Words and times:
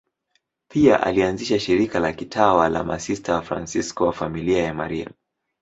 Pia 0.71 1.01
alianzisha 1.03 1.59
shirika 1.59 1.99
la 1.99 2.13
kitawa 2.13 2.69
la 2.69 2.83
Masista 2.83 3.33
Wafransisko 3.35 4.05
wa 4.05 4.13
Familia 4.13 4.63
ya 4.63 4.73
Maria. 4.73 5.09